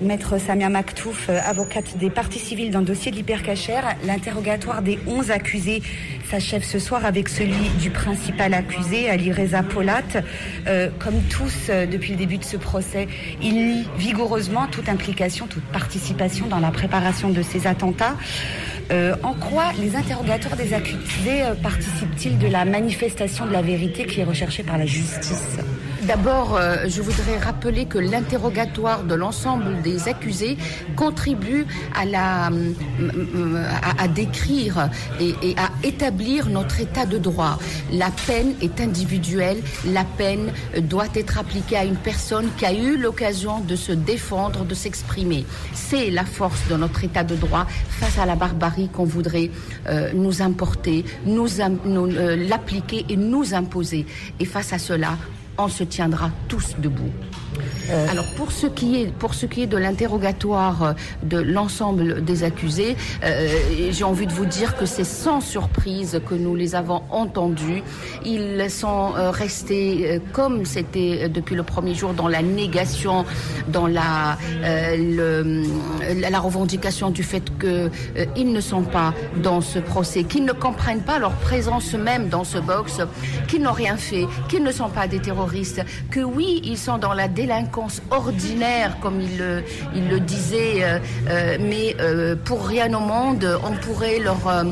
Maître 0.00 0.38
Samia 0.38 0.68
Maktouf, 0.68 1.28
euh, 1.28 1.38
avocate 1.44 1.96
des 1.98 2.10
parties 2.10 2.38
civiles 2.38 2.70
dans 2.70 2.80
le 2.80 2.86
dossier 2.86 3.10
de 3.10 3.16
l'hypercachère, 3.16 3.96
l'interrogatoire 4.06 4.82
des 4.82 4.98
11 5.06 5.30
accusés 5.30 5.82
s'achève 6.30 6.62
ce 6.62 6.78
soir 6.78 7.04
avec 7.04 7.28
celui 7.28 7.68
du 7.80 7.90
principal 7.90 8.54
accusé, 8.54 9.10
Ali 9.10 9.32
Reza 9.32 9.62
Polat. 9.62 10.02
Euh, 10.66 10.88
comme 10.98 11.20
tous 11.24 11.68
euh, 11.68 11.86
depuis 11.86 12.12
le 12.12 12.16
début 12.16 12.38
de 12.38 12.44
ce 12.44 12.56
procès, 12.56 13.08
il 13.42 13.54
nie 13.54 13.86
vigoureusement 13.98 14.66
toute 14.68 14.88
implication, 14.88 15.46
toute 15.46 15.64
participation 15.64 16.46
dans 16.46 16.60
la 16.60 16.70
préparation 16.70 17.30
de 17.30 17.42
ces 17.42 17.66
attentats. 17.66 18.16
en 19.22 19.34
quoi 19.34 19.66
les 19.78 19.94
interrogatoires 19.96 20.56
des 20.56 20.74
accusés 20.74 21.42
participent-ils 21.62 22.38
de 22.38 22.48
la 22.48 22.64
manifestation 22.64 23.46
de 23.46 23.52
la 23.52 23.62
vérité 23.62 24.04
qui 24.04 24.20
est 24.20 24.24
recherchée 24.24 24.62
par 24.62 24.78
la 24.78 24.86
justice? 24.86 25.58
D'abord, 26.06 26.56
euh, 26.56 26.88
je 26.88 27.02
voudrais 27.02 27.38
rappeler 27.38 27.84
que 27.84 27.98
l'interrogatoire 27.98 29.04
de 29.04 29.14
l'ensemble 29.14 29.82
des 29.82 30.08
accusés 30.08 30.56
contribue 30.96 31.66
à, 31.94 32.06
la, 32.06 32.50
euh, 32.50 33.64
à, 33.98 34.08
décrire 34.08 34.88
et, 35.20 35.34
à 35.58 35.70
établir 35.86 36.48
notre 36.48 36.80
état 36.80 37.04
de 37.04 37.18
droit. 37.18 37.58
La 37.92 38.10
peine 38.26 38.54
est 38.62 38.80
individuelle, 38.80 39.58
la 39.84 40.04
peine 40.04 40.52
doit 40.80 41.08
être 41.14 41.38
appliquée 41.38 41.76
à 41.76 41.84
une 41.84 41.96
personne 41.96 42.48
qui 42.56 42.64
a 42.64 42.72
eu 42.72 42.96
l'occasion 42.96 43.60
de 43.60 43.76
se 43.76 43.92
défendre, 43.92 44.64
de 44.64 44.74
s'exprimer. 44.74 45.44
C'est 45.74 46.10
la 46.10 46.24
force 46.24 46.66
de 46.68 46.76
notre 46.76 47.04
état 47.04 47.24
de 47.24 47.36
droit 47.36 47.66
face 47.88 48.18
à 48.18 48.24
la 48.24 48.36
barbarie 48.36 48.88
qu'on 48.88 49.04
voudrait 49.04 49.50
euh, 49.88 50.12
nous 50.14 50.40
importer, 50.40 51.04
nous, 51.26 51.48
nous 51.84 52.06
l'appliquer 52.06 53.04
et 53.10 53.16
nous 53.16 53.52
imposer. 53.54 54.06
Et 54.38 54.46
face 54.46 54.72
à 54.72 54.78
cela, 54.78 55.18
on 55.58 55.68
se 55.68 55.84
tiendra 55.84 56.30
tous 56.48 56.76
debout. 56.78 57.12
Euh, 57.90 58.06
Alors 58.10 58.26
pour 58.36 58.52
ce 58.52 58.66
qui 58.66 59.02
est 59.02 59.12
pour 59.12 59.34
ce 59.34 59.46
qui 59.46 59.62
est 59.62 59.66
de 59.66 59.76
l'interrogatoire 59.76 60.82
euh, 60.82 60.92
de 61.22 61.38
l'ensemble 61.38 62.24
des 62.24 62.44
accusés, 62.44 62.96
euh, 63.24 63.48
j'ai 63.90 64.04
envie 64.04 64.26
de 64.26 64.32
vous 64.32 64.46
dire 64.46 64.76
que 64.76 64.86
c'est 64.86 65.04
sans 65.04 65.40
surprise 65.40 66.20
que 66.28 66.34
nous 66.34 66.54
les 66.54 66.74
avons 66.74 67.02
entendus. 67.10 67.82
Ils 68.24 68.70
sont 68.70 69.12
restés 69.32 70.20
comme 70.32 70.64
c'était 70.64 71.28
depuis 71.28 71.56
le 71.56 71.62
premier 71.62 71.94
jour 71.94 72.12
dans 72.14 72.28
la 72.28 72.42
négation, 72.42 73.24
dans 73.68 73.86
la 73.86 74.36
la 74.62 76.40
revendication 76.40 77.10
du 77.10 77.22
fait 77.22 77.42
qu'ils 77.58 78.52
ne 78.52 78.60
sont 78.60 78.82
pas 78.82 79.14
dans 79.42 79.60
ce 79.60 79.78
procès, 79.78 80.24
qu'ils 80.24 80.44
ne 80.44 80.52
comprennent 80.52 81.02
pas 81.02 81.18
leur 81.18 81.32
présence 81.32 81.94
même 81.94 82.28
dans 82.28 82.44
ce 82.44 82.58
box, 82.58 83.00
qu'ils 83.48 83.62
n'ont 83.62 83.72
rien 83.72 83.96
fait, 83.96 84.26
qu'ils 84.48 84.62
ne 84.62 84.72
sont 84.72 84.88
pas 84.88 85.08
des 85.08 85.18
terroristes, 85.18 85.39
que 86.10 86.20
oui 86.20 86.60
ils 86.64 86.78
sont 86.78 86.98
dans 86.98 87.14
la 87.14 87.28
délinquance 87.28 88.02
ordinaire, 88.10 88.96
comme 89.00 89.20
il, 89.20 90.08
le 90.08 90.20
disait, 90.20 90.82
euh, 90.82 90.98
euh, 91.28 91.56
mais 91.60 91.96
euh, 92.00 92.36
pour 92.44 92.66
rien 92.66 92.92
au 92.94 93.00
monde, 93.00 93.58
on 93.64 93.72
pourrait 93.72 94.18
leur 94.18 94.64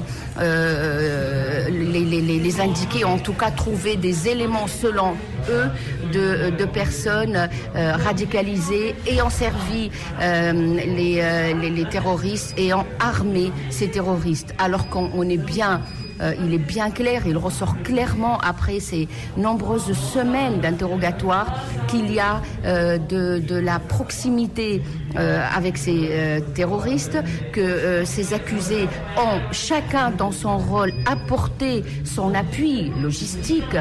les, 1.71 2.61
indiquer, 2.61 3.05
en 3.05 3.19
tout 3.19 3.33
cas 3.33 3.51
trouver 3.51 3.97
des 3.97 4.29
éléments 4.29 4.67
selon 4.67 5.15
eux 5.51 5.67
de, 6.13 6.65
personnes 6.65 7.49
radicalisées 7.75 8.95
ayant 9.07 9.31
servi 9.31 9.91
les, 10.21 11.23
les, 11.71 11.85
terroristes, 11.89 12.55
ayant 12.59 12.87
armé 13.01 13.51
ces 13.71 13.89
terroristes, 13.89 14.55
alors 14.59 14.89
qu'on 14.89 15.29
est 15.29 15.37
bien 15.37 15.81
euh, 16.21 16.35
il 16.45 16.55
est 16.55 16.59
bien 16.59 16.91
clair, 16.91 17.23
il 17.27 17.37
ressort 17.37 17.77
clairement 17.83 18.39
après 18.39 18.81
ces 18.81 19.09
nombreuses 19.37 19.93
semaines 19.93 20.61
d'interrogatoire 20.61 21.55
qu'il 21.87 22.13
y 22.13 22.21
a 22.21 22.43
euh, 22.65 22.99
de, 22.99 23.59
la 23.59 23.79
proximité 23.79 24.83
euh, 25.17 25.41
avec 25.55 25.79
ces 25.79 26.43
terroristes, 26.55 27.19
que 27.53 28.05
ces 28.05 28.35
accusés 28.35 28.89
ont 29.17 29.41
chacun 29.53 30.11
dans 30.11 30.33
son 30.33 30.59
rôle 30.59 30.93
apporté 31.07 31.83
son 32.05 32.35
appui 32.35 32.93
logistique, 33.03 33.77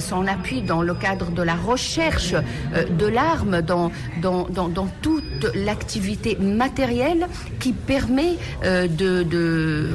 son 0.00 0.26
appui 0.26 0.62
dans 0.62 0.82
le 0.82 0.94
cadre 0.94 1.30
de 1.30 1.42
la 1.42 1.54
recherche 1.54 2.34
de 2.90 3.06
l'arme, 3.06 3.62
dans, 3.62 3.90
toute 5.02 5.46
l'activité 5.54 6.36
matérielle 6.36 7.26
qui 7.60 7.72
permet 7.72 8.36
de, 8.62 9.90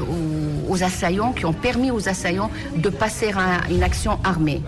assaillants 0.83 1.33
qui 1.33 1.45
ont 1.45 1.53
permis 1.53 1.91
aux 1.91 2.09
assaillants 2.09 2.51
de 2.75 2.89
passer 2.89 3.31
à 3.31 3.69
une 3.71 3.83
action 3.83 4.17
armée. 4.23 4.61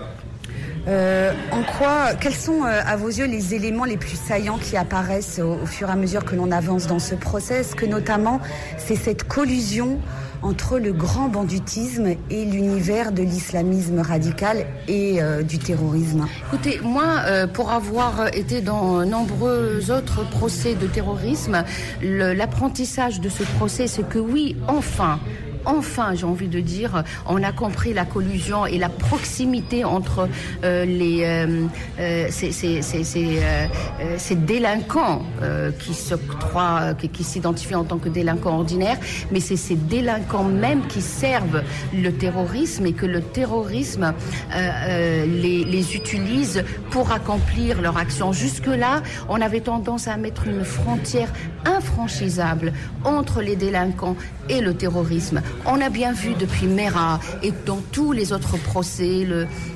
Euh, 0.87 1.33
en 1.51 1.63
quoi, 1.63 2.13
quels 2.19 2.35
sont 2.35 2.63
euh, 2.63 2.81
à 2.85 2.95
vos 2.95 3.07
yeux 3.07 3.25
les 3.25 3.55
éléments 3.55 3.85
les 3.85 3.97
plus 3.97 4.17
saillants 4.17 4.59
qui 4.59 4.77
apparaissent 4.77 5.39
au, 5.39 5.65
fur 5.65 5.89
et 5.89 5.91
à 5.91 5.95
mesure 5.95 6.23
que 6.25 6.35
l'on 6.35 6.51
avance 6.51 6.85
dans 6.85 6.99
ce 6.99 7.15
procès 7.15 7.61
Est-ce 7.61 7.75
que 7.75 7.87
notamment 7.87 8.39
c'est 8.77 8.95
cette 8.95 9.27
collusion 9.27 9.99
entre 10.43 10.77
le 10.77 10.93
grand 10.93 11.27
banditisme 11.27 12.09
et 12.29 12.45
l'univers 12.45 13.11
de 13.11 13.23
l'islamisme 13.23 13.99
radical 13.99 14.67
et 14.87 15.23
euh, 15.23 15.41
du 15.41 15.57
terrorisme? 15.57 16.27
Écoutez, 16.47 16.79
moi, 16.83 17.23
pour 17.53 17.71
avoir 17.71 18.27
été 18.35 18.61
dans 18.61 19.03
nombreux 19.05 19.89
autres 19.89 20.29
procès 20.29 20.75
de 20.75 20.85
terrorisme, 20.85 21.63
l'apprentissage 22.03 23.21
de 23.21 23.29
ce 23.29 23.43
procès, 23.57 23.87
c'est 23.87 24.07
que 24.07 24.19
oui, 24.19 24.55
enfin, 24.67 25.19
enfin, 25.65 26.13
j'ai 26.15 26.25
envie 26.25 26.47
de 26.47 26.59
dire, 26.59 27.03
on 27.27 27.41
a 27.43 27.51
compris 27.51 27.93
la 27.93 28.05
collusion 28.05 28.65
et 28.65 28.77
la 28.77 28.89
proximité 28.89 29.83
entre 29.83 30.27
euh, 30.63 30.85
les, 30.85 31.23
euh, 31.23 31.65
euh, 31.99 32.27
ces, 32.29 32.51
ces, 32.51 32.81
ces, 32.81 33.03
ces, 33.03 34.35
délinquants 34.35 35.23
qui 35.79 35.93
se 35.93 36.15
croient, 36.15 36.93
qui, 36.93 37.23
s'identifient 37.23 37.75
en 37.75 37.83
tant 37.83 37.97
que 37.97 38.09
délinquants 38.09 38.57
ordinaires, 38.57 38.97
mais 39.31 39.39
c'est 39.39 39.55
ces 39.55 39.75
délinquants 39.75 40.43
même 40.43 40.87
qui 40.87 41.01
servent 41.01 41.63
le 41.93 42.11
terrorisme 42.11 42.85
et 42.85 42.93
que 42.93 43.05
le 43.05 43.21
terrorisme 43.21 44.13
les, 44.53 45.63
les 45.63 45.95
utilise 45.95 46.63
pour 46.91 47.11
accomplir 47.11 47.81
leur 47.81 47.97
action. 47.97 48.33
Jusque-là, 48.33 49.01
on 49.29 49.41
avait 49.41 49.61
tendance 49.61 50.07
à 50.07 50.17
mettre 50.17 50.47
une 50.47 50.63
frontière 50.63 51.31
infranchissable 51.65 52.73
entre 53.03 53.41
les 53.41 53.55
délinquants 53.55 54.15
et 54.49 54.61
le 54.61 54.73
terrorisme. 54.73 55.41
On 55.65 55.81
a 55.81 55.89
bien 55.89 56.13
vu 56.13 56.33
depuis 56.33 56.67
Mera 56.67 57.19
et 57.41 57.51
dans 57.65 57.81
tous 57.91 58.11
les 58.11 58.33
autres 58.33 58.57
procès 58.57 59.25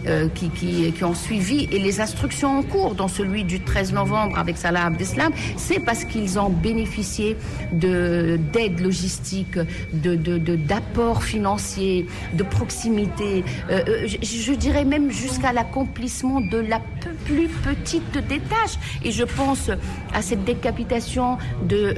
euh, 0.08 0.28
qui, 0.36 0.94
ont 1.04 1.14
suivi 1.14 1.68
et 1.72 1.80
les 1.80 2.02
instructions 2.02 2.60
en 2.60 2.64
cours, 2.64 2.96
dans 2.96 3.08
celui 3.08 3.44
du 3.44 3.62
13 3.62 3.94
novembre 3.94 4.38
avec 4.38 4.58
Salah 4.58 4.86
Abdeslam, 4.86 5.32
c'est 5.58 5.80
parce 5.80 6.06
qu'ils 6.06 6.40
ont 6.40 6.50
bénéficié 6.50 7.38
d'aide 7.72 8.80
logistique, 8.80 9.58
de, 9.94 10.16
d'apports 10.56 11.20
de, 11.20 11.24
financiers, 11.24 12.06
de 12.34 12.44
proximité, 12.44 13.44
euh, 13.70 13.82
euh, 13.88 14.08
je, 14.08 14.54
dirais 14.54 14.86
même 14.86 15.12
jusqu'à 15.12 15.54
l'accomplissement 15.54 16.42
de 16.42 16.58
la 16.58 16.82
plus 17.26 17.48
petite 17.48 18.18
des 18.28 18.40
tâches. 18.40 18.78
Et 19.04 19.12
je 19.12 19.24
pense 19.24 19.70
à 20.14 20.22
cette 20.22 20.44
décapitation 20.44 21.38
de, 21.64 21.94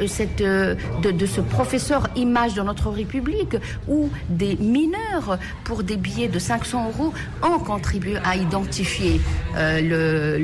de, 1.02 1.12
de 1.12 1.26
ce 1.26 1.42
professeur 1.42 2.10
image 2.16 2.54
de 2.54 2.62
notre 2.62 2.90
République 2.90 3.56
où 3.88 4.10
des 4.30 4.56
mineurs, 4.58 5.40
pour 5.64 5.84
des 5.84 5.98
billets 5.98 6.28
de 6.28 6.40
500 6.40 6.90
euros, 6.90 7.14
ont 7.44 7.60
contribué 7.60 8.18
à 8.24 8.36
identifier 8.36 9.22
euh, 9.58 10.38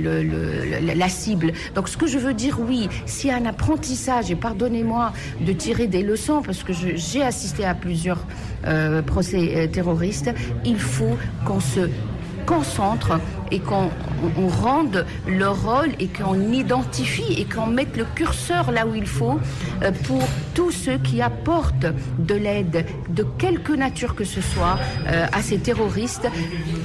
la 0.96 1.10
cible. 1.10 1.54
Donc 1.76 1.90
ce 1.90 1.98
que 1.98 2.08
je 2.08 2.18
veux 2.18 2.34
dire, 2.34 2.60
oui, 2.60 2.90
s'il 3.06 3.30
y 3.30 3.34
a 3.34 3.38
un 3.38 3.46
apprentissage, 3.46 4.32
et 4.32 4.36
pardonnez-moi 4.36 5.14
de 5.42 5.54
tirer 5.54 5.88
des 5.88 6.04
leçons, 6.04 6.42
parce 6.42 6.64
que 6.64 6.74
j'ai 6.74 7.24
assisté 7.24 7.66
à 7.66 7.74
plusieurs 7.74 8.26
euh, 8.66 9.02
procès 9.02 9.54
euh, 9.56 9.68
terroristes, 9.68 10.32
il 10.66 10.80
faut 10.80 11.18
qu'on 11.46 11.60
se 11.60 11.90
concentre 12.46 13.20
et 13.52 13.60
qu'on 13.60 13.90
rende 14.48 15.06
le 15.28 15.48
rôle 15.50 15.92
et 16.00 16.08
qu'on 16.08 16.52
identifie 16.52 17.34
et 17.38 17.46
qu'on 17.46 17.68
mette 17.68 17.96
le 17.98 18.06
curseur 18.16 18.72
là 18.72 18.86
où 18.88 18.96
il 18.96 19.06
faut 19.06 19.40
euh, 19.84 19.92
pour 20.06 20.24
tous 20.54 20.72
ceux 20.72 20.98
qui 20.98 21.22
apportent 21.22 21.88
de 22.18 22.36
l'aide 22.36 22.86
de 23.10 23.24
quelque 23.38 23.74
nature 23.74 24.16
que 24.16 24.24
ce 24.24 24.42
soit 24.42 24.80
euh, 25.08 25.26
à 25.32 25.42
ces 25.42 25.58
terroristes, 25.60 26.28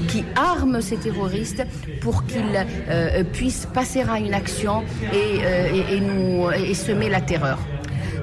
qui 0.09 0.25
arment 0.37 0.81
ces 0.81 0.97
terroristes 0.97 1.65
pour 2.01 2.25
qu'ils 2.27 2.67
euh, 2.89 3.25
puissent 3.25 3.67
passer 3.73 4.03
à 4.03 4.19
une 4.19 4.35
action 4.35 4.83
et 5.13 6.75
semer 6.75 7.09
la 7.09 7.21
terreur. 7.21 7.59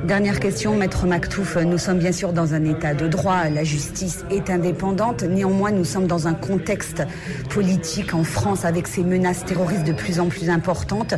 Dernière 0.04 0.40
question, 0.40 0.78
Maître 0.78 1.06
Maktouf. 1.06 1.58
Nous 1.58 1.78
sommes 1.78 2.00
bien 2.00 2.14
sûr 2.14 2.32
dans 2.32 2.54
un 2.54 2.64
état 2.64 2.94
de 2.94 3.08
droit. 3.08 3.50
La 3.50 3.66
justice 3.66 4.24
est 4.32 4.50
indépendante. 4.50 5.24
Néanmoins, 5.24 5.72
nous 5.72 5.84
sommes 5.84 6.08
dans 6.08 6.28
un 6.28 6.34
contexte 6.34 7.04
politique 7.50 8.14
en 8.14 8.24
France 8.24 8.64
avec 8.64 8.88
ces 8.88 9.04
menaces 9.04 9.44
terroristes 9.46 9.84
de 9.84 9.92
plus 9.92 10.22
en 10.22 10.28
plus 10.28 10.50
importantes. 10.50 11.16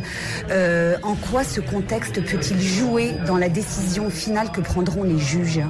Euh, 0.50 0.96
en 1.04 1.14
quoi 1.14 1.44
ce 1.44 1.60
contexte 1.60 2.14
peut-il 2.24 2.60
jouer 2.60 3.12
dans 3.24 3.36
la 3.36 3.48
décision 3.48 4.10
finale 4.10 4.50
que 4.50 4.60
prendront 4.60 5.04
les 5.04 5.18
juges? 5.18 5.60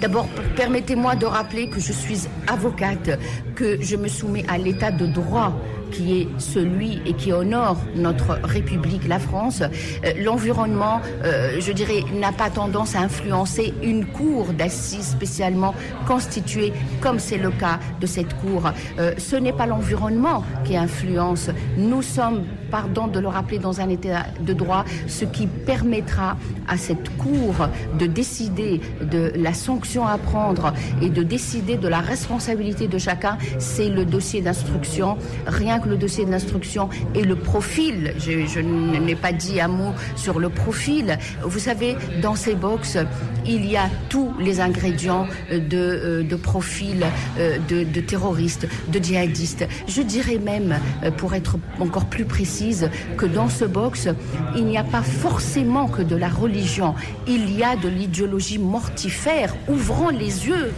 D'abord, 0.00 0.28
permettez-moi 0.56 1.16
de 1.16 1.26
rappeler 1.26 1.68
que 1.68 1.80
je 1.80 1.92
suis 1.92 2.28
avocate, 2.46 3.18
que 3.54 3.80
je 3.80 3.96
me 3.96 4.08
soumets 4.08 4.44
à 4.48 4.58
l'état 4.58 4.90
de 4.90 5.06
droit 5.06 5.52
qui 5.90 6.20
est 6.20 6.28
celui 6.38 7.00
et 7.06 7.14
qui 7.14 7.32
honore 7.32 7.78
notre 7.94 8.38
République, 8.42 9.06
la 9.08 9.18
France, 9.18 9.62
euh, 9.62 10.12
l'environnement, 10.18 11.00
euh, 11.24 11.60
je 11.60 11.72
dirais, 11.72 12.02
n'a 12.12 12.32
pas 12.32 12.50
tendance 12.50 12.94
à 12.96 13.00
influencer 13.00 13.72
une 13.82 14.04
cour 14.04 14.52
d'assises 14.52 15.08
spécialement 15.08 15.74
constituée, 16.06 16.72
comme 17.00 17.18
c'est 17.18 17.38
le 17.38 17.50
cas 17.50 17.78
de 18.00 18.06
cette 18.06 18.34
cour. 18.38 18.70
Euh, 18.98 19.12
ce 19.18 19.36
n'est 19.36 19.52
pas 19.52 19.66
l'environnement 19.66 20.44
qui 20.64 20.76
influence. 20.76 21.50
Nous 21.76 22.02
sommes, 22.02 22.44
pardon 22.70 23.06
de 23.06 23.20
le 23.20 23.28
rappeler, 23.28 23.58
dans 23.58 23.80
un 23.80 23.88
état 23.88 24.26
de 24.40 24.52
droit, 24.52 24.84
ce 25.06 25.24
qui 25.24 25.46
permettra 25.46 26.36
à 26.68 26.76
cette 26.76 27.16
cour 27.16 27.54
de 27.98 28.06
décider 28.06 28.80
de 29.00 29.32
la 29.36 29.54
sanction 29.54 30.06
à 30.06 30.18
prendre 30.18 30.72
et 31.02 31.08
de 31.08 31.22
décider 31.22 31.76
de 31.76 31.88
la 31.88 32.00
responsabilité 32.00 32.88
de 32.88 32.98
chacun, 32.98 33.38
c'est 33.58 33.88
le 33.88 34.04
dossier 34.04 34.40
d'instruction. 34.40 35.16
Rien 35.46 35.78
que 35.78 35.88
le 35.88 35.96
dossier 35.96 36.24
d'instruction 36.24 36.88
et 37.14 37.22
le 37.22 37.36
profil. 37.36 38.14
Je, 38.18 38.60
n'ai 38.60 39.14
pas 39.14 39.32
dit 39.32 39.60
un 39.60 39.68
mot 39.68 39.92
sur 40.16 40.38
le 40.38 40.48
profil. 40.48 41.18
Vous 41.42 41.58
savez, 41.58 41.96
dans 42.22 42.34
ces 42.34 42.54
box, 42.54 42.98
il 43.46 43.66
y 43.66 43.76
a 43.76 43.88
tous 44.08 44.32
les 44.38 44.60
ingrédients 44.60 45.26
de, 45.50 45.60
euh, 45.72 46.22
de 46.22 46.36
profil 46.36 47.06
euh, 47.38 47.58
de, 47.68 48.00
terroristes, 48.00 48.66
de 48.88 48.98
djihadistes. 48.98 49.66
Je 49.86 50.02
dirais 50.02 50.38
même, 50.38 50.78
euh, 51.02 51.10
pour 51.10 51.34
être 51.34 51.56
encore 51.80 52.06
plus 52.06 52.24
précise, 52.56 52.90
que 53.18 53.26
dans 53.26 53.48
ce 53.48 53.64
box, 53.64 54.08
il 54.56 54.64
n'y 54.64 54.78
a 54.78 54.84
pas 54.84 55.02
forcément 55.02 55.88
que 55.88 56.02
de 56.02 56.16
la 56.16 56.28
religion. 56.28 56.94
Il 57.26 57.52
y 57.52 57.62
a 57.62 57.76
de 57.76 57.88
l'idéologie 57.88 58.58
mortifère. 58.58 59.54
Ouvrons 59.68 60.08
les 60.08 60.46
yeux. 60.48 60.72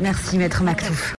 Merci, 0.00 0.38
Maître 0.38 0.62
Mactouf. 0.62 1.08